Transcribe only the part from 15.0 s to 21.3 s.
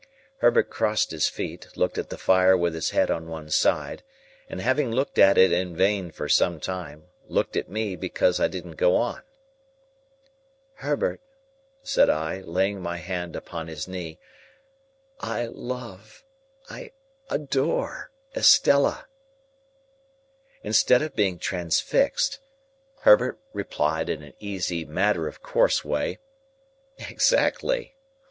"I love—I adore—Estella." Instead of